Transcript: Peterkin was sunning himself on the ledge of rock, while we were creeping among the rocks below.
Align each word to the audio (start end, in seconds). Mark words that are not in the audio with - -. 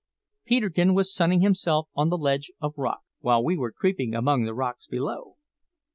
Peterkin 0.45 0.95
was 0.95 1.13
sunning 1.13 1.41
himself 1.41 1.87
on 1.93 2.09
the 2.09 2.17
ledge 2.17 2.51
of 2.59 2.73
rock, 2.75 3.01
while 3.19 3.43
we 3.43 3.55
were 3.55 3.71
creeping 3.71 4.15
among 4.15 4.45
the 4.45 4.53
rocks 4.55 4.87
below. 4.87 5.35